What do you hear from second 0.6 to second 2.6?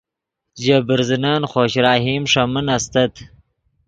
ژے برزنن خوش رحیم ݰے